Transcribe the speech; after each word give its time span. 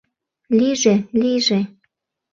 —Лийже, 0.57 0.95
лийже... 1.21 1.59